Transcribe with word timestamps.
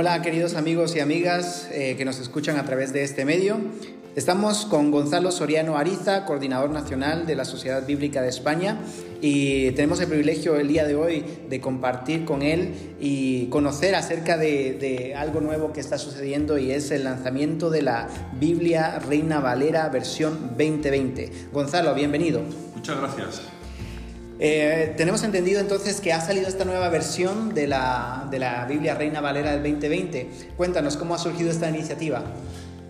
Hola 0.00 0.22
queridos 0.22 0.54
amigos 0.54 0.94
y 0.94 1.00
amigas 1.00 1.68
eh, 1.72 1.96
que 1.98 2.04
nos 2.04 2.20
escuchan 2.20 2.56
a 2.56 2.64
través 2.64 2.92
de 2.92 3.02
este 3.02 3.24
medio. 3.24 3.56
Estamos 4.14 4.64
con 4.64 4.92
Gonzalo 4.92 5.32
Soriano 5.32 5.76
Ariza, 5.76 6.24
coordinador 6.24 6.70
nacional 6.70 7.26
de 7.26 7.34
la 7.34 7.44
Sociedad 7.44 7.84
Bíblica 7.84 8.22
de 8.22 8.28
España, 8.28 8.78
y 9.20 9.72
tenemos 9.72 9.98
el 9.98 10.06
privilegio 10.06 10.54
el 10.54 10.68
día 10.68 10.86
de 10.86 10.94
hoy 10.94 11.24
de 11.48 11.60
compartir 11.60 12.24
con 12.24 12.42
él 12.42 12.94
y 13.00 13.46
conocer 13.46 13.96
acerca 13.96 14.36
de, 14.38 14.74
de 14.74 15.16
algo 15.16 15.40
nuevo 15.40 15.72
que 15.72 15.80
está 15.80 15.98
sucediendo 15.98 16.58
y 16.58 16.70
es 16.70 16.92
el 16.92 17.02
lanzamiento 17.02 17.68
de 17.68 17.82
la 17.82 18.06
Biblia 18.38 19.00
Reina 19.00 19.40
Valera 19.40 19.88
versión 19.88 20.50
2020. 20.56 21.48
Gonzalo, 21.52 21.92
bienvenido. 21.96 22.42
Muchas 22.76 23.00
gracias. 23.00 23.57
Eh, 24.40 24.94
tenemos 24.96 25.24
entendido 25.24 25.60
entonces 25.60 26.00
que 26.00 26.12
ha 26.12 26.20
salido 26.20 26.46
esta 26.46 26.64
nueva 26.64 26.88
versión 26.90 27.54
de 27.54 27.66
la, 27.66 28.28
de 28.30 28.38
la 28.38 28.66
Biblia 28.66 28.94
Reina 28.94 29.20
Valera 29.20 29.50
del 29.52 29.62
2020. 29.62 30.52
Cuéntanos 30.56 30.96
cómo 30.96 31.14
ha 31.14 31.18
surgido 31.18 31.50
esta 31.50 31.68
iniciativa. 31.68 32.22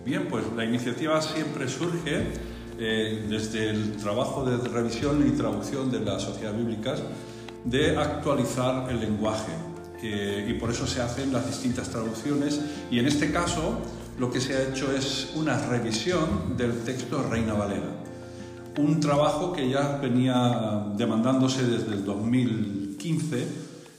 Bien, 0.05 0.27
pues 0.27 0.45
la 0.55 0.63
iniciativa 0.63 1.21
siempre 1.21 1.67
surge 1.67 2.27
eh, 2.77 3.25
desde 3.27 3.69
el 3.71 3.97
trabajo 3.97 4.45
de 4.45 4.57
revisión 4.69 5.27
y 5.27 5.31
traducción 5.31 5.91
de 5.91 6.01
las 6.01 6.21
sociedades 6.21 6.59
bíblicas 6.59 7.01
de 7.65 7.97
actualizar 7.97 8.89
el 8.89 8.99
lenguaje 8.99 9.51
y 10.01 10.53
por 10.53 10.69
eso 10.69 10.87
se 10.87 11.01
hacen 11.01 11.33
las 11.33 11.45
distintas 11.45 11.89
traducciones 11.89 12.61
y 12.89 12.99
en 12.99 13.05
este 13.05 13.33
caso 13.33 13.79
lo 14.17 14.31
que 14.31 14.39
se 14.39 14.55
ha 14.55 14.63
hecho 14.63 14.95
es 14.95 15.33
una 15.35 15.57
revisión 15.67 16.55
del 16.55 16.85
texto 16.85 17.21
Reina 17.29 17.53
Valera 17.53 18.08
un 18.79 18.99
trabajo 18.99 19.51
que 19.51 19.69
ya 19.69 19.99
venía 20.01 20.85
demandándose 20.95 21.65
desde 21.65 21.93
el 21.93 22.05
2015, 22.05 23.47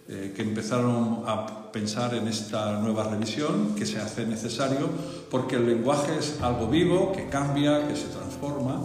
eh, 0.08 0.32
que 0.34 0.42
empezaron 0.42 1.22
a 1.26 1.70
pensar 1.70 2.14
en 2.14 2.26
esta 2.26 2.80
nueva 2.80 3.04
revisión, 3.04 3.74
que 3.76 3.86
se 3.86 4.00
hace 4.00 4.26
necesario, 4.26 4.88
porque 5.30 5.56
el 5.56 5.66
lenguaje 5.66 6.18
es 6.18 6.40
algo 6.40 6.66
vivo, 6.66 7.12
que 7.12 7.28
cambia, 7.28 7.86
que 7.86 7.94
se 7.94 8.08
transforma, 8.08 8.82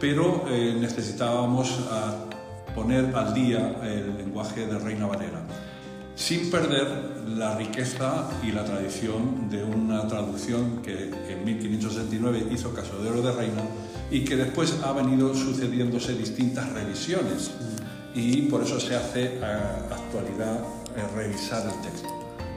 pero 0.00 0.44
eh, 0.48 0.76
necesitábamos 0.80 1.78
ah, 1.90 2.14
poner 2.74 3.14
al 3.14 3.34
día 3.34 3.80
el 3.84 4.16
lenguaje 4.16 4.66
de 4.66 4.78
Reina 4.78 5.06
Valera, 5.06 5.42
sin 6.16 6.50
perder 6.50 6.86
la 7.36 7.56
riqueza 7.56 8.28
y 8.42 8.52
la 8.52 8.64
tradición 8.64 9.50
de 9.50 9.64
una 9.64 10.06
traducción 10.06 10.82
que 10.82 11.10
en 11.28 11.44
1569 11.44 12.48
hizo 12.52 12.72
Casodero 12.72 13.20
de 13.22 13.32
Reina 13.32 13.62
y 14.10 14.24
que 14.24 14.36
después 14.36 14.78
ha 14.84 14.92
venido 14.92 15.34
sucediéndose 15.34 16.14
distintas 16.14 16.72
revisiones 16.72 17.50
y 18.14 18.42
por 18.42 18.62
eso 18.62 18.78
se 18.78 18.94
hace 18.94 19.42
a 19.42 19.92
actualidad 19.92 20.60
eh, 20.96 21.02
revisar 21.16 21.66
el 21.66 21.80
texto. 21.82 22.08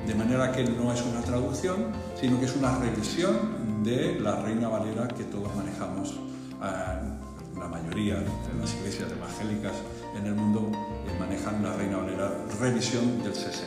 De 0.06 0.14
manera 0.14 0.52
que 0.52 0.64
no 0.64 0.94
es 0.94 1.02
una 1.02 1.22
traducción, 1.22 1.88
sino 2.20 2.40
que 2.40 2.46
es 2.46 2.56
una 2.56 2.78
revisión 2.78 3.84
de 3.84 4.20
la 4.20 4.42
Reina 4.42 4.70
Valera 4.70 5.08
que 5.08 5.24
todos 5.24 5.54
manejamos. 5.56 6.14
la 6.60 7.68
mayoría 7.68 8.16
de 8.16 8.60
las 8.60 8.74
iglesias 8.76 9.12
evangélicas 9.12 9.74
en 10.18 10.26
el 10.28 10.36
mundo 10.36 10.72
eh, 10.72 11.20
manejan 11.20 11.64
la 11.64 11.74
Reina 11.74 11.98
Valera 11.98 12.46
revisión 12.60 13.24
del 13.24 13.34
60. 13.34 13.66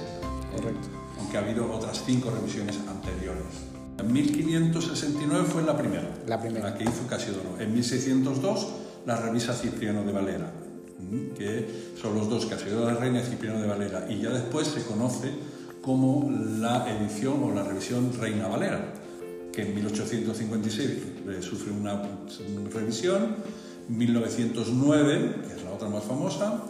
Correcto. 0.56 0.88
Aunque 1.18 1.36
ha 1.36 1.40
habido 1.40 1.72
otras 1.72 2.02
cinco 2.04 2.30
revisiones 2.30 2.78
anteriores. 2.88 3.70
En 3.98 4.12
1569 4.12 5.44
fue 5.46 5.62
la 5.62 5.76
primera, 5.76 6.08
la 6.26 6.40
primera, 6.40 6.70
la 6.70 6.76
que 6.76 6.84
hizo 6.84 7.06
Casiodoro. 7.06 7.60
En 7.60 7.72
1602 7.74 8.68
la 9.06 9.16
revisa 9.16 9.54
Cipriano 9.54 10.02
de 10.04 10.12
Valera, 10.12 10.50
que 11.36 11.92
son 12.00 12.14
los 12.14 12.28
dos, 12.28 12.46
Casiodoro 12.46 12.86
de 12.86 12.94
Reina 12.94 13.20
y 13.20 13.24
Cipriano 13.24 13.60
de 13.60 13.68
Valera. 13.68 14.06
Y 14.08 14.20
ya 14.20 14.30
después 14.30 14.68
se 14.68 14.82
conoce 14.84 15.32
como 15.82 16.30
la 16.30 16.86
edición 16.90 17.42
o 17.42 17.54
la 17.54 17.62
revisión 17.62 18.10
Reina 18.18 18.48
Valera, 18.48 18.92
que 19.52 19.62
en 19.62 19.74
1856 19.74 20.90
sufre 21.42 21.72
una 21.72 22.02
revisión, 22.72 23.36
1909, 23.88 25.34
que 25.46 25.54
es 25.56 25.62
la 25.64 25.69
otra 25.80 25.88
más 25.88 26.04
famosa, 26.04 26.62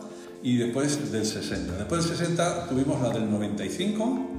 y 0.43 0.57
después 0.57 1.11
del 1.11 1.27
60. 1.27 1.75
Después 1.75 2.09
del 2.09 2.17
60 2.17 2.69
tuvimos 2.69 3.03
la 3.03 3.11
del 3.11 3.31
95 3.31 4.31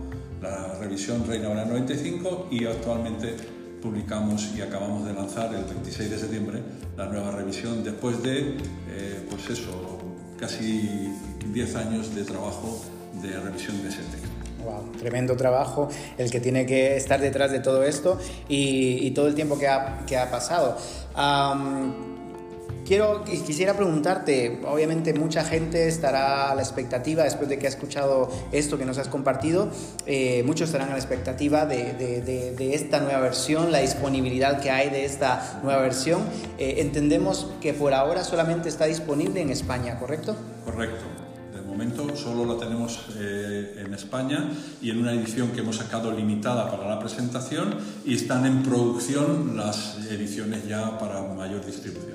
la 0.42 0.74
revisión 0.80 1.24
Reina 1.28 1.50
Valera 1.50 1.68
95 1.68 2.48
y 2.50 2.66
actualmente 2.66 3.36
publicamos 3.82 4.50
y 4.56 4.62
acabamos 4.62 5.06
de 5.06 5.14
lanzar 5.14 5.54
el 5.54 5.64
26 5.66 6.10
de 6.10 6.18
septiembre 6.18 6.64
la 6.98 7.06
nueva 7.06 7.32
revisión 7.32 7.84
después 7.84 8.22
de, 8.24 8.58
eh, 8.90 9.28
pues 9.30 9.50
eso, 9.50 10.00
casi 10.40 11.14
10 11.54 11.76
años 11.76 12.16
de 12.16 12.24
trabajo 12.24 12.82
de 13.22 13.40
revisión 13.40 13.82
de 13.84 13.90
ese 13.90 14.00
texto. 14.00 14.30
Wow, 14.64 14.92
tremendo 15.00 15.36
trabajo 15.36 15.90
el 16.18 16.30
que 16.30 16.40
tiene 16.40 16.66
que 16.66 16.96
estar 16.96 17.20
detrás 17.20 17.52
de 17.52 17.60
todo 17.60 17.84
esto 17.84 18.20
y, 18.48 19.10
todo 19.12 19.28
el 19.28 19.36
tiempo 19.36 19.58
que 19.58 19.68
ha, 19.68 20.06
que 20.06 20.18
ha 20.18 20.30
pasado. 20.30 20.78
Quiero, 22.92 23.24
quisiera 23.24 23.74
preguntarte, 23.74 24.60
obviamente 24.66 25.14
mucha 25.14 25.46
gente 25.46 25.88
estará 25.88 26.52
a 26.52 26.56
la 26.56 26.62
expectativa 26.62 27.24
después 27.24 27.48
de 27.48 27.58
que 27.58 27.66
ha 27.66 27.70
escuchado 27.70 28.30
esto 28.52 28.78
que 28.78 28.84
nos 28.84 28.98
has 28.98 29.08
compartido, 29.08 29.70
eh, 30.06 30.44
muchos 30.46 30.68
estarán 30.68 30.90
a 30.90 30.92
la 30.92 30.98
expectativa 30.98 31.66
de, 31.66 31.94
de, 31.94 32.76
esta 32.76 33.00
nueva 33.00 33.22
versión, 33.22 33.72
la 33.72 33.78
disponibilidad 33.78 34.60
que 34.60 34.72
hay 34.72 34.90
de 34.90 35.06
esta 35.06 35.62
nueva 35.64 35.82
versión. 35.82 36.20
Eh, 36.58 36.82
entendemos 36.82 37.50
que 37.62 37.74
por 37.74 37.94
ahora 37.94 38.26
solamente 38.26 38.68
está 38.68 38.88
disponible 38.88 39.40
en 39.40 39.52
España, 39.52 39.98
¿correcto? 39.98 40.36
Correcto 40.66 41.31
momento 41.72 42.16
solo 42.16 42.46
la 42.46 42.60
tenemos 42.60 43.00
eh, 43.18 43.84
en 43.86 43.94
España 43.94 44.50
y 44.82 44.92
en 44.92 45.00
una 45.00 45.14
edición 45.14 45.52
que 45.52 45.62
hemos 45.62 45.78
sacado 45.78 46.12
limitada 46.12 46.70
para 46.70 46.88
la 46.88 47.00
presentación 47.00 47.76
y 48.06 48.16
están 48.16 48.46
en 48.46 48.62
producción 48.62 49.56
las 49.56 49.98
ediciones 50.10 50.68
ya 50.68 50.98
para 50.98 51.22
mayor 51.22 51.66
distribución. 51.66 52.12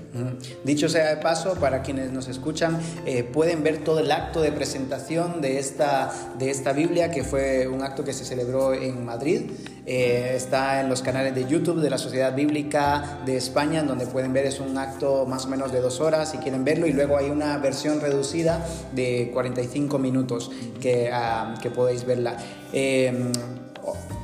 Dicho 0.64 0.88
sea 0.88 1.14
de 1.14 1.22
paso, 1.22 1.54
para 1.54 1.82
quienes 1.82 2.12
nos 2.12 2.28
escuchan, 2.28 2.78
eh, 3.06 3.24
pueden 3.24 3.62
ver 3.62 3.82
todo 3.82 4.00
el 4.00 4.10
acto 4.12 4.40
de 4.40 4.52
presentación 4.52 5.40
de 5.40 5.58
esta, 5.58 6.12
de 6.38 6.50
esta 6.50 6.72
Biblia, 6.72 7.10
que 7.10 7.24
fue 7.24 7.66
un 7.66 7.82
acto 7.82 8.04
que 8.04 8.12
se 8.12 8.24
celebró 8.24 8.74
en 8.74 9.04
Madrid. 9.04 9.50
Eh, 9.88 10.32
está 10.34 10.80
en 10.80 10.88
los 10.88 11.00
canales 11.00 11.32
de 11.36 11.46
YouTube 11.46 11.80
de 11.80 11.88
la 11.88 11.98
Sociedad 11.98 12.34
Bíblica 12.34 13.20
de 13.24 13.36
España, 13.36 13.84
donde 13.84 14.06
pueden 14.06 14.32
ver, 14.32 14.44
es 14.44 14.58
un 14.58 14.76
acto 14.76 15.26
más 15.26 15.46
o 15.46 15.48
menos 15.48 15.70
de 15.70 15.80
dos 15.80 16.00
horas 16.00 16.32
si 16.32 16.38
quieren 16.38 16.64
verlo, 16.64 16.88
y 16.88 16.92
luego 16.92 17.16
hay 17.16 17.30
una 17.30 17.56
versión 17.58 18.00
reducida 18.00 18.66
de 18.92 19.30
45 19.32 19.98
minutos 19.98 20.50
que, 20.80 21.10
ah, 21.12 21.54
que 21.62 21.70
podéis 21.70 22.04
verla. 22.04 22.36
Eh, 22.72 23.30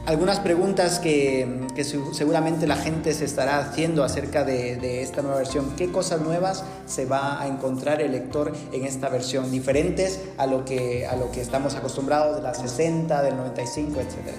algunas 0.04 0.40
preguntas 0.40 0.98
que, 0.98 1.46
que, 1.76 1.84
seguramente 1.84 2.66
la 2.66 2.74
gente 2.74 3.14
se 3.14 3.24
estará 3.24 3.58
haciendo 3.58 4.02
acerca 4.02 4.42
de, 4.42 4.74
de, 4.74 5.02
esta 5.02 5.22
nueva 5.22 5.36
versión. 5.36 5.76
¿Qué 5.76 5.92
cosas 5.92 6.20
nuevas 6.22 6.64
se 6.86 7.06
va 7.06 7.40
a 7.40 7.46
encontrar 7.46 8.02
el 8.02 8.10
lector 8.10 8.52
en 8.72 8.84
esta 8.84 9.08
versión? 9.08 9.52
Diferentes 9.52 10.20
a 10.38 10.46
lo 10.46 10.64
que, 10.64 11.06
a 11.06 11.14
lo 11.14 11.30
que 11.30 11.40
estamos 11.40 11.76
acostumbrados 11.76 12.34
de 12.34 12.42
la 12.42 12.52
60, 12.52 13.22
del 13.22 13.36
95, 13.36 14.00
etcétera. 14.00 14.36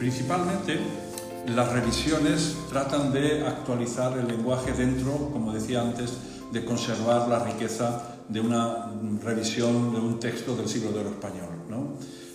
Principalmente, 0.00 0.78
las 1.54 1.70
revisiones 1.74 2.56
tratan 2.70 3.12
de 3.12 3.46
actualizar 3.46 4.16
el 4.16 4.28
lenguaje 4.28 4.72
dentro, 4.72 5.28
como 5.30 5.52
decía 5.52 5.82
antes, 5.82 6.14
de 6.50 6.64
conservar 6.64 7.28
la 7.28 7.44
riqueza 7.44 8.16
de 8.26 8.40
una 8.40 8.92
revisión 9.22 9.92
de 9.92 10.00
un 10.00 10.18
texto 10.18 10.56
del 10.56 10.68
siglo 10.68 10.92
de 10.92 11.00
oro 11.00 11.10
español. 11.10 11.50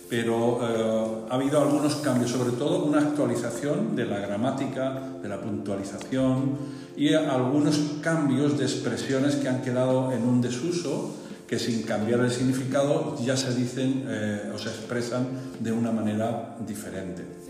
Pero 0.08 0.60
eh, 0.62 1.26
ha 1.28 1.34
habido 1.34 1.60
algunos 1.60 1.96
cambios, 1.96 2.30
sobre 2.30 2.52
todo 2.52 2.84
una 2.84 3.00
actualización 3.00 3.96
de 3.96 4.06
la 4.06 4.20
gramática, 4.20 5.02
de 5.20 5.28
la 5.28 5.40
puntualización 5.40 6.56
y 6.96 7.14
algunos 7.14 7.80
cambios 8.00 8.56
de 8.58 8.64
expresiones 8.64 9.34
que 9.34 9.48
han 9.48 9.62
quedado 9.62 10.12
en 10.12 10.22
un 10.22 10.40
desuso 10.40 11.16
que 11.48 11.58
sin 11.58 11.82
cambiar 11.82 12.20
el 12.20 12.30
significado 12.30 13.16
ya 13.24 13.36
se 13.36 13.52
dicen 13.56 14.04
eh, 14.06 14.52
o 14.54 14.58
se 14.58 14.68
expresan 14.68 15.26
de 15.58 15.72
una 15.72 15.90
manera 15.90 16.56
diferente. 16.64 17.45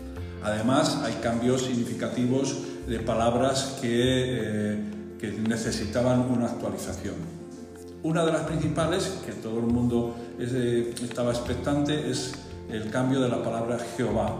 Además, 0.47 1.01
hay 1.03 1.15
cambios 1.15 1.63
significativos 1.63 2.55
de 2.87 2.99
palabras 2.99 3.79
que, 3.81 3.89
eh, 3.91 4.79
que 5.19 5.31
necesitaban 5.31 6.21
una 6.21 6.45
actualización. 6.45 7.15
Una 8.01 8.25
de 8.25 8.31
las 8.31 8.43
principales, 8.43 9.19
que 9.25 9.33
todo 9.33 9.59
el 9.59 9.65
mundo 9.65 10.15
estaba 10.39 11.31
expectante, 11.31 12.09
es 12.09 12.33
el 12.69 12.89
cambio 12.89 13.19
de 13.19 13.27
la 13.27 13.43
palabra 13.43 13.77
Jehová. 13.97 14.37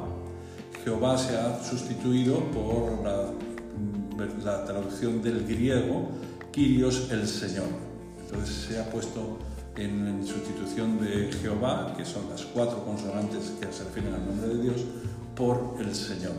Jehová 0.85 1.17
se 1.17 1.35
ha 1.37 1.61
sustituido 1.61 2.39
por 2.51 3.03
la, 3.03 3.33
la 4.45 4.63
traducción 4.63 5.21
del 5.21 5.45
griego, 5.45 6.07
Kyrios 6.53 7.11
el 7.11 7.27
Señor. 7.27 7.67
Entonces 8.21 8.55
se 8.55 8.79
ha 8.79 8.89
puesto 8.89 9.39
en, 9.75 10.25
sustitución 10.25 11.01
de 11.01 11.29
Jehová, 11.41 11.93
que 11.97 12.05
son 12.05 12.29
las 12.29 12.43
cuatro 12.45 12.85
consonantes 12.85 13.51
que 13.59 13.71
se 13.73 13.83
refieren 13.83 14.13
al 14.13 14.25
nombre 14.25 14.47
de 14.47 14.63
Dios, 14.63 14.85
por 15.37 15.75
el 15.79 15.93
Señor, 15.93 16.33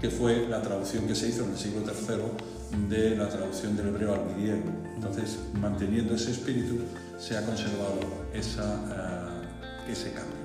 que 0.00 0.10
fue 0.10 0.48
la 0.48 0.62
traducción 0.62 1.06
que 1.06 1.14
se 1.14 1.28
hizo 1.28 1.44
en 1.44 1.50
el 1.50 1.58
siglo 1.58 1.82
III 1.82 2.88
de 2.88 3.16
la 3.16 3.28
traducción 3.28 3.76
del 3.76 3.88
hebreo 3.88 4.14
al 4.14 4.34
griego. 4.34 4.70
Entonces, 4.96 5.38
manteniendo 5.60 6.14
ese 6.14 6.32
espíritu, 6.32 6.76
se 7.18 7.36
ha 7.36 7.44
conservado 7.44 8.00
esa, 8.32 9.44
eh, 9.86 9.92
ese 9.92 10.12
cambio. 10.12 10.38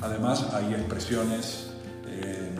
Además, 0.00 0.46
hay 0.52 0.74
expresiones 0.74 1.68
eh, 2.06 2.50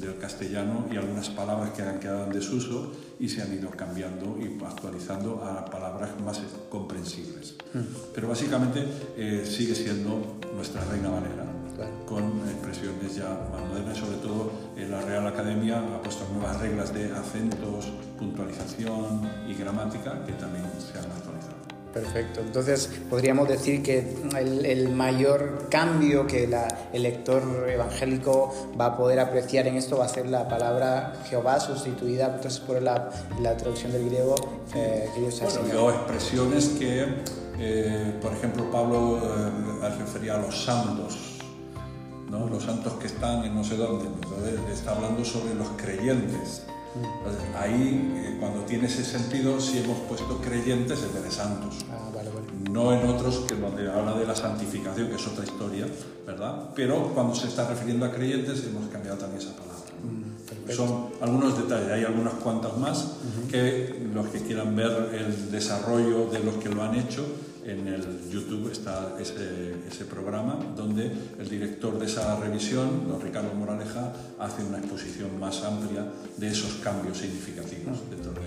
del 0.00 0.18
castellano 0.18 0.86
y 0.92 0.96
algunas 0.96 1.30
palabras 1.30 1.70
que 1.70 1.82
han 1.82 1.98
quedado 1.98 2.24
en 2.24 2.32
desuso 2.32 2.92
y 3.18 3.28
se 3.28 3.42
han 3.42 3.52
ido 3.52 3.70
cambiando 3.70 4.36
y 4.38 4.62
actualizando 4.64 5.42
a 5.42 5.64
palabras 5.64 6.10
más 6.20 6.40
comprensibles. 6.68 7.54
Pero 8.14 8.28
básicamente 8.28 8.84
eh, 9.16 9.44
sigue 9.46 9.74
siendo 9.74 10.38
nuestra 10.54 10.84
Reina 10.84 11.08
Valera, 11.08 11.45
con 12.06 12.40
expresiones 12.48 13.16
ya 13.16 13.28
más 13.52 13.62
modernas, 13.68 13.98
sobre 13.98 14.16
todo 14.18 14.50
en 14.76 14.90
la 14.90 15.00
Real 15.00 15.26
Academia 15.26 15.78
ha 15.78 16.02
puesto 16.02 16.26
nuevas 16.32 16.60
reglas 16.60 16.92
de 16.94 17.12
acentos, 17.12 17.92
puntualización 18.18 19.30
y 19.48 19.54
gramática 19.54 20.24
que 20.24 20.32
también 20.32 20.64
se 20.78 20.98
han 20.98 21.10
actualizado. 21.10 21.56
Perfecto. 21.96 22.40
Entonces, 22.40 22.90
podríamos 23.08 23.48
decir 23.48 23.82
que 23.82 24.06
el, 24.38 24.90
mayor 24.90 25.68
cambio 25.70 26.26
que 26.26 26.44
el 26.92 27.02
lector 27.02 27.66
evangélico 27.66 28.52
va 28.78 28.86
a 28.86 28.96
poder 28.98 29.18
apreciar 29.18 29.66
en 29.66 29.76
esto 29.76 29.96
va 29.96 30.04
a 30.04 30.08
ser 30.08 30.26
la 30.26 30.46
palabra 30.46 31.14
Jehová 31.26 31.58
sustituida 31.58 32.26
entonces 32.26 32.60
por 32.60 32.82
la, 32.82 33.08
traducción 33.56 33.92
del 33.92 34.10
griego 34.10 34.34
eh, 34.74 35.08
que 35.14 35.20
Dios 35.20 35.40
ha 35.40 35.46
expresiones 35.46 36.68
que, 36.78 37.06
eh, 37.58 38.12
por 38.20 38.30
ejemplo, 38.34 38.70
Pablo 38.70 39.18
eh, 39.18 39.88
refería 39.98 40.34
a 40.34 40.42
los 40.42 40.64
santos, 40.66 41.35
¿no? 42.30 42.48
los 42.48 42.64
santos 42.64 42.94
que 42.94 43.06
están 43.06 43.44
en 43.44 43.54
no 43.54 43.64
sé 43.64 43.76
dónde. 43.76 44.06
Entonces, 44.06 44.60
está 44.72 44.92
hablando 44.92 45.24
sobre 45.24 45.54
los 45.54 45.68
creyentes 45.76 46.62
ahí, 47.58 48.14
eh, 48.16 48.36
cuando 48.40 48.60
tiene 48.60 48.86
ese 48.86 49.04
sentido, 49.04 49.60
si 49.60 49.78
hemos 49.78 49.98
puesto 50.00 50.40
creyentes 50.40 51.02
en 51.02 51.14
vez 51.14 51.24
de 51.24 51.30
santos. 51.30 51.84
Ah, 51.90 52.10
no 52.70 52.92
en 52.92 53.06
otros 53.08 53.40
que 53.48 53.54
donde 53.54 53.90
habla 53.90 54.14
de 54.14 54.26
la 54.26 54.34
santificación, 54.34 55.08
que 55.08 55.16
es 55.16 55.26
otra 55.26 55.44
historia, 55.44 55.86
¿verdad? 56.26 56.70
Pero 56.74 57.12
cuando 57.14 57.34
se 57.34 57.48
está 57.48 57.68
refiriendo 57.68 58.06
a 58.06 58.10
creyentes, 58.10 58.64
hemos 58.64 58.88
cambiado 58.88 59.18
también 59.18 59.40
esa 59.40 59.52
palabra. 59.52 59.76
Mm, 60.02 60.72
Son 60.72 61.06
algunos 61.20 61.56
detalles, 61.56 61.90
hay 61.90 62.04
algunas 62.04 62.34
cuantas 62.34 62.76
más 62.76 63.16
que 63.50 64.08
los 64.12 64.26
que 64.28 64.40
quieran 64.40 64.74
ver 64.74 65.14
el 65.14 65.50
desarrollo 65.50 66.26
de 66.26 66.40
los 66.40 66.56
que 66.56 66.68
lo 66.68 66.82
han 66.82 66.96
hecho, 66.96 67.24
en 67.66 67.88
el 67.88 68.30
YouTube 68.30 68.70
está 68.70 69.16
ese, 69.18 70.04
programa 70.08 70.58
donde 70.76 71.10
el 71.38 71.48
director 71.48 71.98
de 71.98 72.06
esa 72.06 72.38
revisión, 72.38 73.08
don 73.08 73.20
Ricardo 73.20 73.52
Moraleja, 73.54 74.12
hace 74.38 74.62
una 74.62 74.78
exposición 74.78 75.38
más 75.38 75.62
amplia 75.62 76.06
de 76.36 76.48
esos 76.48 76.74
cambios 76.74 77.18
significativos 77.18 77.98
dentro 78.08 78.32
de 78.32 78.40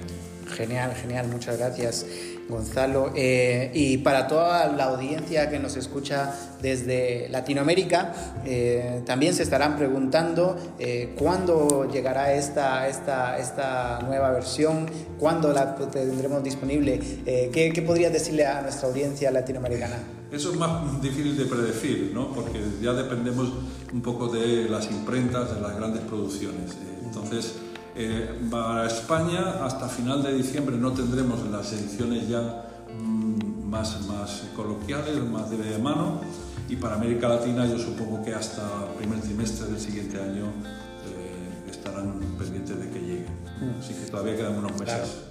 Genial, 0.56 0.94
genial, 0.96 1.28
muchas 1.28 1.58
gracias 1.58 2.06
Gonzalo. 2.50 3.12
Eh, 3.16 3.72
y 3.74 4.00
para 4.00 4.28
toda 4.28 4.68
la 4.74 4.86
audiencia 4.86 5.50
que 5.50 5.60
nos 5.60 5.78
escucha 5.78 6.34
desde 6.62 7.30
Latinoamérica, 7.30 8.42
eh, 8.46 9.04
también 9.06 9.34
se 9.34 9.44
estarán 9.44 9.78
preguntando 9.78 10.58
eh, 10.80 11.14
cuándo 11.18 11.88
llegará 11.92 12.34
esta, 12.34 12.88
esta, 12.88 13.38
esta 13.38 14.00
nueva 14.02 14.32
versión, 14.32 14.88
cuándo 15.20 15.54
la 15.54 15.76
tendremos 15.76 16.44
disponible. 16.44 17.00
¿qué, 17.26 17.72
¿Qué 17.74 17.82
podrías 17.82 18.12
decirle 18.12 18.46
a 18.46 18.62
nuestra 18.62 18.90
audiencia 18.90 19.32
latinoamericana? 19.32 19.98
Eso 20.32 20.52
es 20.52 20.58
más 20.58 21.02
difícil 21.02 21.38
de 21.38 21.46
predecir, 21.46 22.12
¿no? 22.14 22.34
porque 22.34 22.60
ya 22.82 22.94
dependemos 22.94 23.52
un 23.94 24.02
poco 24.02 24.28
de 24.28 24.68
las 24.70 24.90
imprentas, 24.90 25.56
de 25.56 25.62
las 25.62 25.76
grandes 25.76 26.02
producciones. 26.04 26.76
Entonces, 27.04 27.56
eh, 28.02 28.30
para 28.50 28.88
España, 28.88 29.66
hasta 29.66 29.90
final 29.90 30.24
de 30.24 30.34
diciembre 30.34 30.78
no 30.78 30.94
tendremos 30.94 31.46
las 31.48 31.74
ediciones 31.74 32.30
ya 32.30 32.64
mm, 32.98 33.70
más, 33.70 34.08
más 34.08 34.46
coloquiales, 34.56 35.22
más 35.26 35.50
de 35.50 35.78
mano, 35.80 36.22
y 36.70 36.78
para 36.78 36.96
América 36.96 37.28
Latina 37.28 37.66
yo 37.66 37.78
supongo 37.78 38.24
que 38.24 38.34
hasta 38.34 38.62
el 38.88 38.98
primer 39.00 39.20
trimestre 39.20 39.68
del 39.68 39.82
siguiente 39.82 40.18
año 40.18 40.46
eh, 40.46 41.70
estarán 41.70 42.22
pendientes 42.38 42.80
de 42.80 42.90
que 42.90 43.00
llegue. 43.02 43.26
Mm. 43.60 43.80
Así 43.82 43.94
que 43.94 44.10
todavía 44.10 44.38
quedan 44.38 44.56
unos 44.60 44.80
meses. 44.80 45.29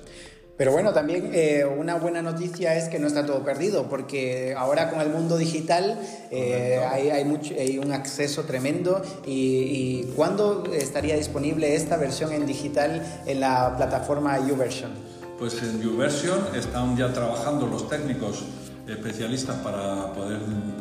Pero 0.58 0.72
bueno, 0.72 0.92
también 0.92 1.30
eh, 1.34 1.64
una 1.64 1.94
buena 1.94 2.20
noticia 2.20 2.74
es 2.74 2.88
que 2.88 2.98
no 2.98 3.06
está 3.06 3.24
todo 3.24 3.44
perdido, 3.44 3.88
porque 3.88 4.56
ahora 4.58 4.90
con 4.90 5.00
el 5.00 5.08
mundo 5.08 5.38
digital 5.38 5.96
eh, 6.32 6.84
hay, 6.90 7.10
hay, 7.10 7.24
mucho, 7.24 7.54
hay, 7.56 7.78
un 7.78 7.92
acceso 7.92 8.42
tremendo. 8.42 9.00
Y, 9.24 10.02
cuándo 10.16 10.64
estaría 10.72 11.16
disponible 11.16 11.76
esta 11.76 11.96
versión 11.96 12.32
en 12.32 12.44
digital 12.44 13.02
en 13.26 13.38
la 13.38 13.76
plataforma 13.76 14.36
YouVersion? 14.48 14.90
Pues 15.38 15.62
en 15.62 15.80
YouVersion 15.80 16.56
están 16.56 16.96
ya 16.96 17.12
trabajando 17.12 17.68
los 17.68 17.88
técnicos 17.88 18.42
especialistas 18.88 19.56
para 19.56 20.12
poder 20.12 20.40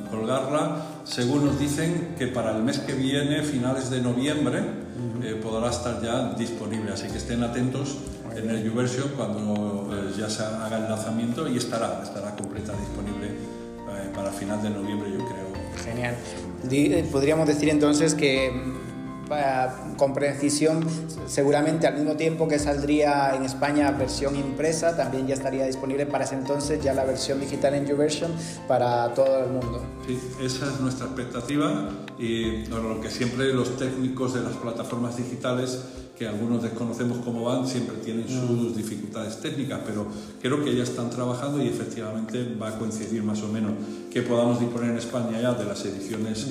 colgarla. 0.10 0.82
Según 1.04 1.46
nos 1.46 1.60
dicen 1.60 2.16
que 2.18 2.26
para 2.28 2.56
el 2.56 2.64
mes 2.64 2.80
que 2.80 2.94
viene, 2.94 3.44
finales 3.44 3.92
de 3.92 4.02
noviembre, 4.02 4.60
eh, 5.24 5.40
podrá 5.42 5.70
estar 5.70 6.02
ya 6.02 6.34
disponible. 6.34 6.94
Así 6.94 7.08
que 7.08 7.18
estén 7.18 7.44
atentos 7.44 7.98
en 8.38 8.50
el 8.50 8.64
YouVersion 8.64 9.10
cuando 9.16 9.90
eh, 9.94 10.14
ya 10.18 10.30
se 10.30 10.44
haga 10.44 10.78
el 10.78 10.90
lanzamiento 10.90 11.48
y 11.48 11.58
estará, 11.58 12.02
estará 12.04 12.36
completa 12.36 12.74
disponible 12.74 13.28
eh, 13.28 14.10
para 14.14 14.32
final 14.32 14.62
de 14.62 14.70
noviembre, 14.70 15.12
yo 15.12 15.26
creo. 15.26 15.48
Genial. 15.84 16.16
Podríamos 17.12 17.48
decir 17.48 17.70
entonces 17.70 18.14
que 18.14 18.52
con 19.98 20.14
precisión, 20.14 20.86
seguramente 21.28 21.88
al 21.88 21.96
mismo 21.96 22.16
tiempo 22.16 22.48
que 22.48 22.60
saldría 22.60 23.36
en 23.36 23.44
España 23.44 23.92
versión 23.92 24.36
impresa, 24.36 24.96
también 24.96 25.28
ya 25.28 25.34
estaría 25.34 25.66
disponible 25.66 26.06
para 26.06 26.24
ese 26.24 26.36
entonces 26.36 26.82
ya 26.82 26.94
la 26.94 27.04
versión 27.04 27.40
digital 27.40 27.74
en 27.74 27.86
YouVersion 27.86 28.32
para 28.68 29.14
todo 29.14 29.44
el 29.44 29.52
mundo. 29.52 29.84
Sí, 30.06 30.20
esa 30.42 30.66
es 30.66 30.80
nuestra 30.80 31.08
expectativa 31.08 31.90
y 32.18 32.66
lo 32.68 33.02
que 33.02 33.10
siempre 33.10 33.54
los 33.54 33.78
técnicos 33.78 34.34
de 34.34 34.42
las 34.42 34.54
plataformas 34.54 35.18
digitales 35.18 35.80
que 36.18 36.28
algunos 36.28 36.64
desconocemos 36.64 37.20
cómo 37.24 37.44
van, 37.44 37.68
siempre 37.68 37.96
tienen 37.98 38.26
mm. 38.26 38.48
sus 38.48 38.76
dificultades 38.76 39.40
técnicas, 39.40 39.82
pero 39.86 40.08
creo 40.42 40.64
que 40.64 40.76
ya 40.76 40.84
están 40.84 41.12
trabajando 41.12 41.64
y 41.64 41.68
efectivamente 41.68 42.56
va 42.60 42.70
a 42.70 42.80
coincidir 42.80 43.22
más 43.24 43.44
o 43.44 43.48
menos 43.48 43.74
que 44.12 44.24
podamos 44.24 44.60
disponer 44.60 44.92
en 44.92 44.98
España 44.98 45.40
ya 45.40 45.54
de 45.54 45.66
las 45.66 45.86
ediciones 45.86 46.48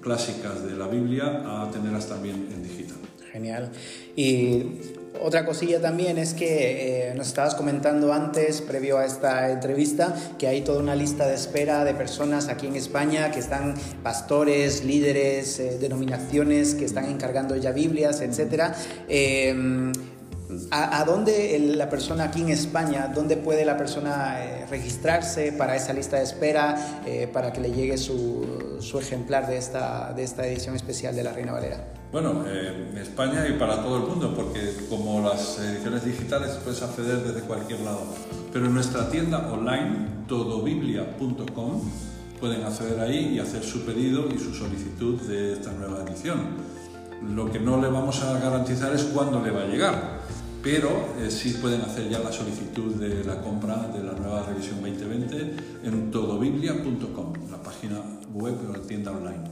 clásicas 0.00 0.64
de 0.64 0.76
la 0.76 0.86
Biblia 0.86 1.42
a 1.44 1.70
tenerlas 1.70 2.06
también 2.06 2.48
en 2.52 2.62
digital. 2.62 2.96
Genial. 3.32 3.70
Y 4.16 4.80
otra 5.20 5.44
cosilla 5.44 5.80
también 5.80 6.18
es 6.18 6.34
que 6.34 7.10
eh, 7.10 7.14
nos 7.14 7.28
estabas 7.28 7.54
comentando 7.54 8.12
antes, 8.12 8.60
previo 8.60 8.98
a 8.98 9.04
esta 9.04 9.50
entrevista, 9.50 10.14
que 10.38 10.46
hay 10.48 10.62
toda 10.62 10.80
una 10.80 10.94
lista 10.94 11.26
de 11.26 11.34
espera 11.34 11.84
de 11.84 11.94
personas 11.94 12.48
aquí 12.48 12.66
en 12.66 12.76
España 12.76 13.30
que 13.30 13.40
están 13.40 13.74
pastores, 14.02 14.84
líderes, 14.84 15.58
eh, 15.60 15.78
denominaciones 15.78 16.74
que 16.74 16.84
están 16.84 17.06
encargando 17.06 17.56
ya 17.56 17.72
Biblias, 17.72 18.20
etc. 18.20 18.72
¿A, 20.70 21.04
dónde 21.04 21.58
la 21.76 21.88
persona 21.88 22.24
aquí 22.24 22.42
en 22.42 22.50
España, 22.50 23.10
dónde 23.14 23.36
puede 23.36 23.64
la 23.64 23.76
persona 23.76 24.44
eh, 24.44 24.66
registrarse 24.68 25.52
para 25.52 25.76
esa 25.76 25.92
lista 25.92 26.16
de 26.16 26.24
espera, 26.24 27.02
eh, 27.06 27.28
para 27.32 27.52
que 27.52 27.60
le 27.60 27.72
llegue 27.72 27.96
su, 27.96 28.76
su, 28.80 28.98
ejemplar 28.98 29.46
de 29.46 29.56
esta, 29.56 30.12
de 30.12 30.24
esta 30.24 30.46
edición 30.46 30.76
especial 30.76 31.14
de 31.14 31.24
la 31.24 31.32
Reina 31.32 31.52
Valera? 31.52 31.84
Bueno, 32.12 32.44
eh, 32.46 32.90
en 32.90 32.98
España 32.98 33.46
y 33.48 33.58
para 33.58 33.82
todo 33.82 33.98
el 33.98 34.02
mundo, 34.04 34.34
porque 34.34 34.74
como 34.88 35.20
las 35.20 35.58
ediciones 35.58 36.04
digitales 36.04 36.52
puedes 36.64 36.82
acceder 36.82 37.22
desde 37.22 37.40
cualquier 37.42 37.80
lado. 37.80 38.02
Pero 38.52 38.66
en 38.66 38.74
nuestra 38.74 39.10
tienda 39.10 39.50
online, 39.52 40.24
todobiblia.com, 40.26 41.82
pueden 42.40 42.62
acceder 42.64 43.00
ahí 43.00 43.34
y 43.34 43.38
hacer 43.38 43.62
su 43.62 43.84
pedido 43.84 44.28
y 44.34 44.38
su 44.38 44.54
solicitud 44.54 45.20
de 45.22 45.54
esta 45.54 45.72
nueva 45.72 46.02
edición. 46.04 46.78
Lo 47.34 47.50
que 47.50 47.58
no 47.58 47.80
le 47.80 47.88
vamos 47.88 48.22
a 48.22 48.38
garantizar 48.38 48.94
es 48.94 49.02
cuándo 49.04 49.42
le 49.42 49.50
va 49.50 49.62
a 49.62 49.66
llegar 49.66 50.18
pero 50.62 51.14
eh, 51.20 51.30
sí 51.30 51.56
pueden 51.60 51.82
hacer 51.82 52.08
ya 52.08 52.18
la 52.18 52.32
solicitud 52.32 52.94
de 52.96 53.24
la 53.24 53.40
compra 53.40 53.88
de 53.88 54.02
la 54.02 54.12
nueva 54.12 54.44
revisión 54.44 54.80
2020 54.80 55.54
en 55.84 56.10
todobiblia.com, 56.10 57.32
la 57.50 57.62
página 57.62 58.02
web 58.34 58.54
o 58.68 58.72
la 58.72 58.82
tienda 58.82 59.12
online. 59.12 59.44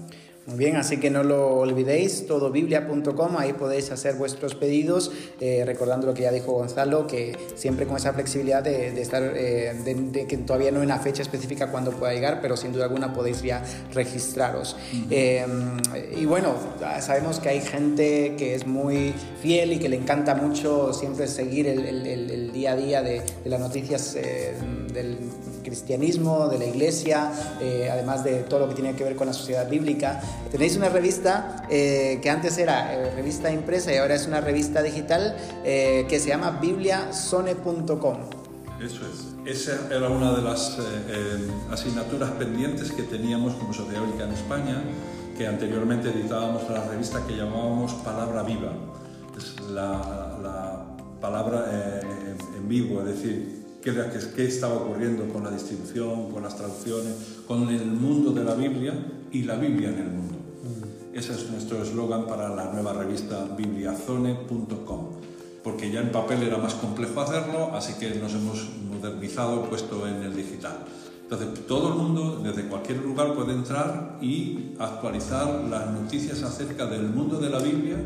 Muy 0.47 0.59
bien, 0.59 0.77
así 0.77 0.99
que 0.99 1.11
no 1.11 1.25
lo 1.25 1.57
olvidéis, 1.57 2.29
todobiblia.com, 2.29 3.37
ahí 3.37 3.53
podéis 3.53 3.91
hacer 3.91 4.15
vuestros 4.15 4.55
pedidos, 4.55 5.11
eh, 5.41 5.65
recordando 5.67 6.07
lo 6.07 6.15
que 6.15 6.23
ya 6.23 6.31
dijo 6.31 6.53
Gonzalo, 6.53 7.09
que 7.09 7.37
siempre 7.57 7.85
con 7.85 7.97
esa 7.97 8.13
flexibilidad 8.13 8.63
de, 8.63 9.01
estar, 9.01 9.25
eh, 9.35 9.75
de, 9.85 10.27
que 10.29 10.37
todavía 10.37 10.71
no 10.71 10.79
hay 10.79 10.87
una 10.87 11.01
fecha 11.01 11.23
específica 11.23 11.73
cuando 11.73 11.91
pueda 11.91 12.15
llegar, 12.15 12.41
pero 12.41 12.57
sin 12.57 12.73
duda 12.73 12.85
alguna 12.85 13.13
podéis 13.13 13.43
ya 13.43 13.65
registraros. 13.93 14.77
Em, 15.11 15.79
y 16.17 16.27
bueno, 16.27 16.55
sabemos 17.01 17.41
que 17.41 17.49
hay 17.49 17.61
gente 17.61 18.37
que 18.39 18.55
es 18.55 18.69
muy 18.69 19.15
fiel 19.43 19.73
y 19.73 19.79
que 19.81 19.89
le 19.89 19.97
encanta 19.97 20.37
mucho 20.37 20.93
siempre 20.93 21.27
seguir 21.27 21.67
el, 21.67 22.53
día 22.53 22.73
a 22.73 22.77
día 22.77 23.03
de, 23.03 23.23
las 23.45 23.59
noticias 23.59 24.15
eh, 24.15 24.55
del 24.93 25.19
cristianismo, 25.67 26.49
de 26.49 26.59
la 26.59 26.65
iglesia, 26.65 27.33
además 27.91 28.23
de 28.23 28.45
todo 28.45 28.61
lo 28.61 28.69
que 28.69 28.75
tiene 28.75 28.95
que 28.95 29.05
ver 29.05 29.17
con 29.17 29.27
la 29.27 29.33
sociedad 29.33 29.69
bíblica. 29.69 30.21
Tenéis 30.51 30.77
una 30.77 30.89
revista 30.89 31.67
eh, 31.69 32.21
que 32.23 32.31
antes 32.31 32.57
era 32.59 32.95
eh, 32.95 33.11
revista 33.15 33.51
impresa 33.51 33.93
y 33.93 33.97
ahora 33.97 34.15
es 34.15 34.27
una 34.27 34.41
revista 34.41 34.83
digital 34.83 35.37
eh, 35.65 36.07
que 36.09 36.21
se 36.21 36.29
llama 36.29 36.59
bibliasone.com. 36.61 38.17
Eso 38.81 39.01
es. 39.07 39.27
Esa 39.47 39.95
era 39.95 40.09
una 40.09 40.35
de 40.35 40.43
las 40.43 40.77
asignaturas 41.71 42.31
pendientes 42.33 42.91
que 42.91 43.05
teníamos 43.05 43.55
como 43.55 43.73
Sociedad 43.73 44.03
Bíblica 44.03 44.25
en 44.25 44.33
España 44.33 44.83
que 45.37 45.47
anteriormente 45.47 46.09
editábamos 46.09 46.69
la 46.71 46.85
revista 46.89 47.25
que 47.27 47.37
llamábamos 47.37 47.93
Palabra 47.95 48.43
Viva. 48.43 48.73
Es 49.37 49.61
la, 49.71 50.85
palabra 51.21 51.67
eh, 51.71 52.01
en 52.57 52.69
vivo, 52.69 53.01
es 53.01 53.07
decir, 53.07 53.66
qué, 53.93 54.33
qué 54.35 54.47
estaba 54.47 54.75
ocurriendo 54.75 55.29
con 55.29 55.45
la 55.45 55.51
distribución, 55.51 56.31
con 56.33 56.43
las 56.43 56.57
traducciones, 56.57 57.15
con 57.47 57.69
el 57.69 57.87
mundo 57.87 58.33
de 58.33 58.43
la 58.43 58.55
Biblia 58.55 58.95
y 59.31 59.43
la 59.45 59.55
Biblia 59.55 59.91
en 59.91 59.99
el 59.99 60.11
mundo. 60.11 60.35
Mm. 60.35 61.17
Ese 61.17 61.33
es 61.33 61.51
nuestro 61.51 61.83
eslogan 61.83 62.27
para 62.27 62.49
la 62.55 62.73
nueva 62.73 62.93
revista 62.93 63.45
bibliazone.com, 63.57 65.09
porque 65.63 65.91
ya 65.91 66.01
en 66.01 66.11
papel 66.11 66.43
era 66.43 66.59
más 66.59 66.75
complejo 66.75 67.21
hacerlo, 67.21 67.71
así 67.75 67.95
que 67.95 68.17
nos 68.17 68.35
hemos 68.35 68.69
modernizado, 68.91 69.65
puesto 69.65 70.07
en 70.09 70.23
el 70.23 70.35
digital. 70.35 70.79
Entonces, 71.23 71.67
todo 71.67 71.89
el 71.89 71.95
mundo, 71.95 72.41
desde 72.43 72.69
cualquier 72.69 72.99
lugar, 72.99 73.35
puede 73.35 73.53
entrar 73.53 74.19
y 74.21 74.75
actualizar 74.79 75.65
las 75.69 75.91
noticias 75.93 76.43
acerca 76.43 76.87
del 76.87 77.09
mundo 77.09 77.41
de 77.41 77.51
la 77.51 77.59
Biblia 77.59 77.97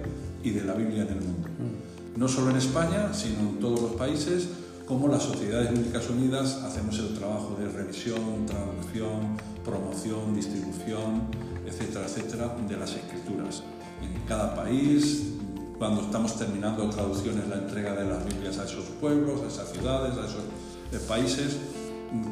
y 0.42 0.50
de 0.50 0.64
la 0.64 0.72
Biblia 0.75 1.02
en 1.02 1.08
el 1.08 1.20
mundo. 1.20 1.49
Mm. 1.49 2.18
No 2.18 2.28
solo 2.28 2.50
en 2.50 2.56
España, 2.56 3.12
sino 3.14 3.40
en 3.40 3.60
todos 3.60 3.80
los 3.80 3.92
países, 3.92 4.49
como 4.90 5.06
las 5.06 5.23
Sociedades 5.23 5.70
Bíblicas 5.70 6.11
Unidas 6.11 6.64
hacemos 6.64 6.99
el 6.99 7.14
trabajo 7.16 7.56
de 7.61 7.68
revisión, 7.68 8.44
traducción, 8.44 9.37
promoción, 9.64 10.35
distribución, 10.35 11.28
etcétera, 11.64 12.06
etcétera, 12.06 12.56
de 12.68 12.76
las 12.76 12.97
escrituras. 12.97 13.62
En 14.02 14.20
cada 14.26 14.52
país, 14.52 15.35
cuando 15.78 16.00
estamos 16.00 16.37
terminando 16.37 16.90
traducciones, 16.90 17.47
la 17.47 17.59
entrega 17.59 17.94
de 17.94 18.04
las 18.04 18.25
Biblias 18.25 18.59
a 18.59 18.64
esos 18.64 18.87
pueblos, 19.00 19.42
a 19.42 19.47
esas 19.47 19.70
ciudades, 19.70 20.18
a 20.18 20.26
esos 20.26 20.42
eh, 20.90 20.99
países, 21.06 21.59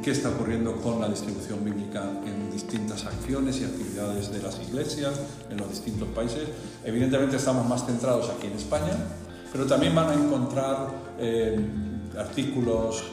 qué 0.03 0.11
está 0.11 0.31
ocurriendo 0.31 0.75
con 0.83 1.01
la 1.01 1.09
distribución 1.09 1.65
bíblica 1.65 2.11
en 2.27 2.51
distintas 2.51 3.05
acciones 3.05 3.61
y 3.61 3.67
actividades 3.67 4.33
de 4.33 4.43
las 4.43 4.59
iglesias 4.69 5.13
en 5.49 5.59
los 5.59 5.71
distintos 5.71 6.09
países. 6.09 6.49
Evidentemente 6.85 7.37
estamos 7.37 7.69
más 7.69 7.87
centrados 7.87 8.29
aquí 8.31 8.49
en 8.49 8.55
España, 8.55 8.97
pero 9.53 9.65
también 9.65 9.95
van 9.95 10.11
a 10.11 10.15
encontrar 10.15 10.89
eh, 11.21 11.57
artículos 12.19 13.05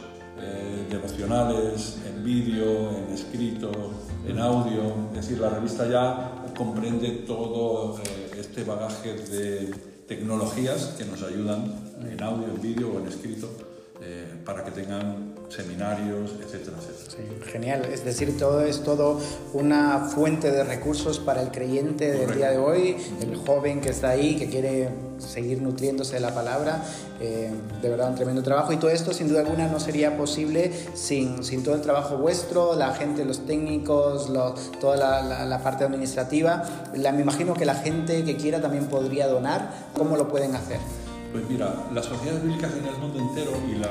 eh, 0.42 0.86
devocionales 0.90 1.98
en 2.08 2.24
vídeo, 2.24 2.92
en 2.98 3.14
escrito, 3.14 3.72
en 4.28 4.40
audio. 4.40 4.94
Es 5.12 5.28
decir, 5.28 5.40
la 5.40 5.50
revista 5.50 5.88
ya 5.88 6.54
comprende 6.58 7.10
todo 7.28 7.98
eh, 8.00 8.32
este 8.40 8.64
bagaje 8.64 9.14
de 9.14 9.74
tecnologías 10.08 10.96
que 10.98 11.06
nos 11.06 11.24
ayudan 11.24 11.74
en 12.02 12.22
audio, 12.22 12.48
en 12.48 12.62
vídeo 12.62 12.92
o 12.94 13.00
en 13.00 13.08
escrito 13.08 13.50
para 14.46 14.64
que 14.64 14.72
tengan 14.72 15.34
seminarios, 15.50 16.32
etcétera, 16.42 16.78
etcétera. 16.78 17.46
genial, 17.52 17.86
es 17.86 18.04
decir, 18.04 18.38
todo 18.38 18.62
es 18.62 18.84
todo 18.84 19.20
una 19.54 20.10
fuente 20.14 20.52
de 20.52 20.64
recursos 20.64 21.20
para 21.20 21.42
el 21.42 21.50
creyente 21.50 22.12
del 22.12 22.36
día 22.36 22.52
de 22.52 22.58
hoy, 22.58 22.98
el 23.22 23.36
joven 23.36 23.82
que 23.82 23.90
está 23.90 24.10
ahí, 24.10 24.36
que 24.36 24.50
quiere 24.50 24.90
seguir 25.18 25.62
nutriéndose 25.62 26.16
de 26.16 26.20
la 26.20 26.34
palabra, 26.34 26.84
eh, 27.20 27.52
de 27.82 27.90
verdad 27.90 28.10
un 28.10 28.16
tremendo 28.16 28.44
trabajo. 28.44 28.74
Y 28.74 28.78
todo 28.78 28.92
esto 28.92 29.14
sin 29.14 29.30
duda 29.30 29.42
alguna 29.42 29.68
no 29.68 29.80
sería 29.80 30.18
posible 30.18 30.72
sin, 30.94 31.44
sin 31.44 31.64
todo 31.64 31.76
el 31.76 31.82
trabajo 31.82 32.18
vuestro, 32.18 32.76
la 32.76 32.94
gente, 32.94 33.24
los 33.26 33.46
técnicos, 33.46 34.32
toda 34.80 34.98
la, 34.98 35.46
la, 35.46 35.64
parte 35.64 35.84
administrativa, 35.84 36.64
la, 36.96 37.12
me 37.12 37.22
imagino 37.22 37.54
que 37.54 37.66
la 37.66 37.76
gente 37.76 38.24
que 38.24 38.36
quiera 38.36 38.62
también 38.62 38.86
podría 38.86 39.28
donar, 39.28 39.72
¿cómo 39.96 40.18
lo 40.18 40.28
pueden 40.28 40.56
hacer? 40.56 40.80
Pues 41.36 41.50
mira, 41.50 41.90
las 41.94 42.06
sociedades 42.06 42.44
bíblicas 42.44 42.72
en 42.76 42.86
el 42.86 42.98
mundo 42.98 43.20
entero 43.20 43.52
y 43.70 43.76
la 43.76 43.90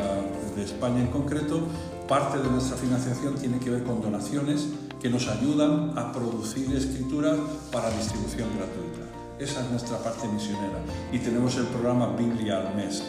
de 0.56 0.64
España 0.64 1.00
en 1.00 1.08
concreto, 1.08 1.60
parte 2.08 2.38
de 2.38 2.48
nuestra 2.48 2.74
financiación 2.74 3.34
tiene 3.34 3.58
que 3.58 3.68
ver 3.68 3.84
con 3.84 4.00
donaciones 4.00 4.68
que 4.98 5.10
nos 5.10 5.28
ayudan 5.28 5.92
a 5.94 6.10
producir 6.10 6.74
escrituras 6.74 7.36
para 7.70 7.90
distribución 7.90 8.48
gratuita. 8.56 9.04
Esa 9.38 9.60
es 9.62 9.70
nuestra 9.70 9.98
parte 9.98 10.26
misionera. 10.26 10.78
Y 11.12 11.18
tenemos 11.18 11.54
el 11.58 11.66
programa 11.66 12.16
Biblia 12.16 12.66
al 12.66 12.74
mes. 12.76 13.04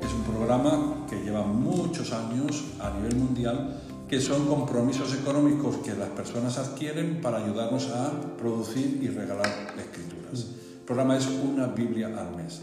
Es 0.00 0.10
un 0.10 0.22
programa 0.22 1.04
que 1.10 1.22
lleva 1.22 1.42
muchos 1.42 2.14
años 2.14 2.64
a 2.80 2.88
nivel 2.92 3.16
mundial 3.16 3.82
que 4.08 4.22
son 4.22 4.46
compromisos 4.46 5.12
económicos 5.12 5.76
que 5.84 5.92
las 5.92 6.08
personas 6.08 6.56
adquieren 6.56 7.20
para 7.20 7.44
ayudarnos 7.44 7.90
a 7.90 8.10
producir 8.38 9.00
y 9.02 9.08
regalar 9.08 9.50
escrituras. 9.76 10.46
El 10.78 10.86
programa 10.86 11.18
es 11.18 11.26
una 11.26 11.66
Biblia 11.66 12.06
al 12.06 12.34
mes 12.34 12.62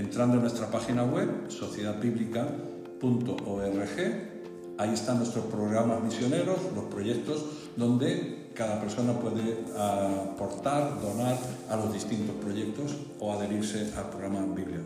entrando 0.00 0.36
en 0.36 0.42
nuestra 0.42 0.70
página 0.70 1.02
web, 1.04 1.28
sociedadbiblica.org. 1.48 4.30
Ahí 4.78 4.94
están 4.94 5.18
nuestros 5.18 5.44
programas 5.44 6.02
misioneros, 6.02 6.56
los 6.74 6.84
proyectos 6.84 7.44
donde 7.76 8.48
cada 8.54 8.80
persona 8.80 9.12
puede 9.12 9.58
aportar, 9.76 10.98
donar 11.02 11.36
a 11.68 11.76
los 11.76 11.92
distintos 11.92 12.34
proyectos 12.36 12.96
o 13.20 13.30
adherirse 13.32 13.92
al 13.96 14.08
programa 14.08 14.40
Biblia 14.54 14.80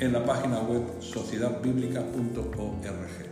En 0.00 0.12
la 0.12 0.22
página 0.24 0.60
web 0.60 0.82
sociedadbiblica.org. 1.00 3.28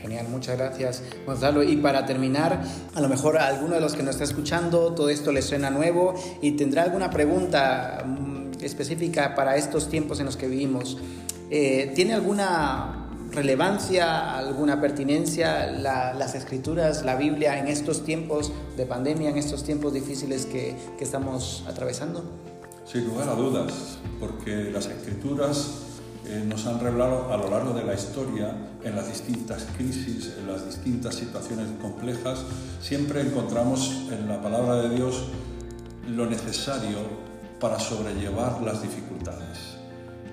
Genial, 0.00 0.28
muchas 0.30 0.56
gracias 0.56 1.02
Gonzalo. 1.26 1.62
Y 1.62 1.76
para 1.76 2.06
terminar, 2.06 2.62
a 2.94 3.00
lo 3.02 3.08
mejor 3.08 3.36
a 3.36 3.46
alguno 3.46 3.74
de 3.74 3.82
los 3.82 3.94
que 3.94 4.02
nos 4.02 4.14
está 4.14 4.24
escuchando 4.24 4.94
todo 4.94 5.10
esto 5.10 5.30
le 5.30 5.42
suena 5.42 5.68
nuevo 5.68 6.14
y 6.40 6.52
tendrá 6.52 6.84
alguna 6.84 7.10
pregunta 7.10 8.02
específica 8.66 9.34
para 9.34 9.56
estos 9.56 9.88
tiempos 9.88 10.20
en 10.20 10.26
los 10.26 10.36
que 10.36 10.48
vivimos. 10.48 10.98
Eh, 11.50 11.92
¿Tiene 11.94 12.14
alguna 12.14 13.08
relevancia, 13.30 14.36
alguna 14.36 14.80
pertinencia 14.80 15.66
las 15.70 16.34
escrituras, 16.34 17.04
la 17.04 17.16
Biblia 17.16 17.58
en 17.58 17.68
estos 17.68 18.04
tiempos 18.04 18.52
de 18.76 18.86
pandemia, 18.86 19.30
en 19.30 19.38
estos 19.38 19.64
tiempos 19.64 19.92
difíciles 19.92 20.46
que, 20.46 20.76
que 20.98 21.04
estamos 21.04 21.64
atravesando? 21.68 22.24
Sin 22.84 23.06
lugar 23.06 23.28
a 23.28 23.34
dudas, 23.34 23.98
porque 24.18 24.70
las 24.72 24.86
escrituras 24.86 25.90
eh, 26.26 26.44
nos 26.46 26.66
han 26.66 26.80
revelado 26.80 27.32
a 27.32 27.36
lo 27.36 27.48
largo 27.48 27.72
de 27.72 27.84
la 27.84 27.94
historia, 27.94 28.54
en 28.84 28.94
las 28.94 29.08
distintas 29.08 29.66
crisis, 29.76 30.34
en 30.38 30.46
las 30.46 30.66
distintas 30.66 31.14
situaciones 31.14 31.66
complejas, 31.80 32.44
siempre 32.80 33.20
encontramos 33.20 34.06
en 34.10 34.28
la 34.28 34.40
palabra 34.40 34.76
de 34.76 34.94
Dios 34.94 35.24
lo 36.08 36.26
necesario 36.26 37.29
para 37.60 37.78
sobrellevar 37.78 38.62
las 38.62 38.82
dificultades. 38.82 39.76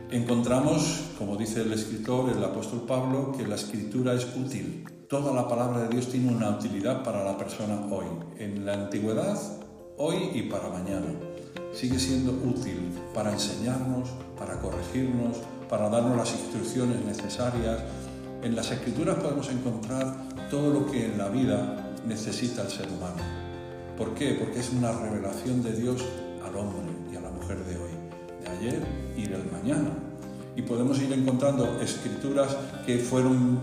Encontramos, 0.09 1.01
como 1.17 1.35
dice 1.35 1.61
el 1.61 1.73
escritor, 1.73 2.29
el 2.29 2.41
apóstol 2.41 2.85
Pablo, 2.87 3.33
que 3.37 3.45
la 3.45 3.55
escritura 3.55 4.13
es 4.13 4.25
útil. 4.37 4.85
Toda 5.09 5.33
la 5.33 5.47
palabra 5.49 5.81
de 5.81 5.89
Dios 5.89 6.07
tiene 6.07 6.33
una 6.33 6.49
utilidad 6.49 7.03
para 7.03 7.25
la 7.25 7.37
persona 7.37 7.77
hoy, 7.91 8.05
en 8.39 8.65
la 8.65 8.73
antigüedad, 8.73 9.37
hoy 9.97 10.31
y 10.33 10.43
para 10.43 10.69
mañana. 10.69 11.07
Sigue 11.73 11.99
siendo 11.99 12.31
útil 12.31 12.91
para 13.13 13.33
enseñarnos, 13.33 14.09
para 14.39 14.57
corregirnos, 14.59 15.37
para 15.69 15.89
darnos 15.89 16.15
las 16.15 16.31
instrucciones 16.31 17.03
necesarias. 17.03 17.79
En 18.41 18.55
las 18.55 18.71
escrituras 18.71 19.17
podemos 19.17 19.49
encontrar 19.49 20.15
todo 20.49 20.71
lo 20.73 20.89
que 20.89 21.05
en 21.05 21.17
la 21.17 21.27
vida 21.27 21.93
necesita 22.07 22.61
el 22.61 22.69
ser 22.69 22.87
humano. 22.87 23.21
¿Por 23.97 24.13
qué? 24.13 24.37
Porque 24.39 24.61
es 24.61 24.71
una 24.71 24.93
revelación 24.93 25.61
de 25.63 25.73
Dios 25.73 26.05
al 26.47 26.55
hombre 26.55 26.87
de 27.55 27.75
hoy, 27.77 27.91
de 28.41 28.49
ayer 28.49 28.87
y 29.15 29.27
del 29.27 29.43
mañana. 29.51 29.89
Y 30.55 30.61
podemos 30.63 30.99
ir 30.99 31.11
encontrando 31.13 31.79
escrituras 31.79 32.55
que 32.85 32.97
fueron 32.97 33.59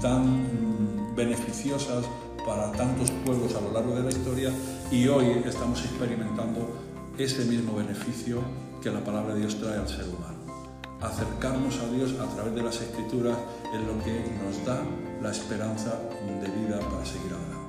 tan 0.00 1.14
beneficiosas 1.16 2.04
para 2.46 2.70
tantos 2.72 3.10
pueblos 3.24 3.54
a 3.54 3.60
lo 3.60 3.72
largo 3.72 3.94
de 3.94 4.02
la 4.02 4.10
historia 4.10 4.50
y 4.90 5.08
hoy 5.08 5.42
estamos 5.46 5.80
experimentando 5.80 6.76
ese 7.16 7.44
mismo 7.46 7.74
beneficio 7.74 8.42
que 8.82 8.90
la 8.90 9.02
palabra 9.02 9.34
de 9.34 9.40
Dios 9.40 9.58
trae 9.58 9.78
al 9.78 9.88
ser 9.88 10.04
humano. 10.08 10.34
Acercarnos 11.00 11.78
a 11.78 11.90
Dios 11.90 12.14
a 12.20 12.26
través 12.34 12.54
de 12.54 12.62
las 12.62 12.80
escrituras 12.80 13.38
es 13.72 13.80
lo 13.80 13.98
que 14.04 14.24
nos 14.44 14.64
da 14.64 14.82
la 15.22 15.30
esperanza 15.30 15.98
de 16.42 16.48
vida 16.48 16.78
para 16.80 17.04
seguir 17.04 17.32
adelante. 17.32 17.63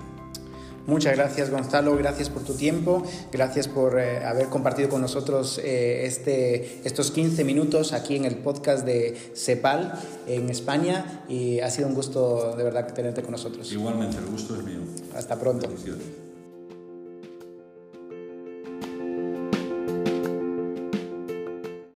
Muchas 0.88 1.16
gracias 1.16 1.50
Gonzalo, 1.50 1.98
gracias 1.98 2.30
por 2.30 2.44
tu 2.44 2.54
tiempo, 2.54 3.04
gracias 3.32 3.68
por 3.68 4.00
eh, 4.00 4.24
haber 4.24 4.48
compartido 4.48 4.90
con 4.90 5.02
nosotros 5.02 5.60
eh, 5.64 6.06
este, 6.06 6.82
estos 6.84 7.10
15 7.12 7.44
minutos 7.44 7.92
aquí 7.94 8.16
en 8.16 8.26
el 8.26 8.38
podcast 8.38 8.86
de 8.86 9.18
CEPAL 9.36 9.94
en 10.28 10.50
España 10.50 11.24
y 11.28 11.60
ha 11.60 11.72
sido 11.72 11.88
un 11.88 11.96
gusto 11.96 12.56
de 12.56 12.64
verdad 12.64 12.94
tenerte 12.94 13.24
con 13.24 13.32
nosotros. 13.32 13.72
Igualmente, 13.72 14.18
el 14.18 14.26
gusto 14.26 14.56
es 14.56 14.64
mío. 14.64 14.80
Hasta 15.16 15.40
pronto. 15.40 15.68